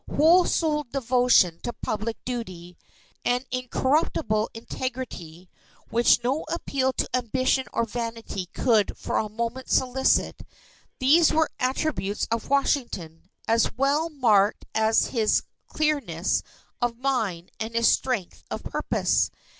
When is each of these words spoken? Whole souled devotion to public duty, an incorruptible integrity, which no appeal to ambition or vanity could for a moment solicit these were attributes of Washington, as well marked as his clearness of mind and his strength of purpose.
Whole 0.15 0.45
souled 0.45 0.91
devotion 0.91 1.59
to 1.61 1.71
public 1.73 2.17
duty, 2.25 2.75
an 3.23 3.45
incorruptible 3.51 4.49
integrity, 4.55 5.47
which 5.91 6.23
no 6.23 6.43
appeal 6.51 6.91
to 6.93 7.07
ambition 7.15 7.67
or 7.71 7.85
vanity 7.85 8.47
could 8.47 8.97
for 8.97 9.19
a 9.19 9.29
moment 9.29 9.69
solicit 9.69 10.41
these 10.97 11.31
were 11.31 11.51
attributes 11.59 12.25
of 12.31 12.49
Washington, 12.49 13.29
as 13.47 13.71
well 13.77 14.09
marked 14.09 14.65
as 14.73 15.09
his 15.13 15.43
clearness 15.67 16.41
of 16.81 16.97
mind 16.97 17.51
and 17.59 17.75
his 17.75 17.87
strength 17.87 18.43
of 18.49 18.63
purpose. 18.63 19.29